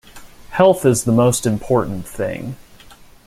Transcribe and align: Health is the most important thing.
Health 0.49 0.83
is 0.83 1.03
the 1.03 1.11
most 1.11 1.45
important 1.45 2.07
thing. 2.07 2.55